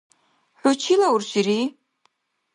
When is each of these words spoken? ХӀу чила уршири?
ХӀу 0.59 0.71
чила 0.81 1.07
уршири? 1.15 1.59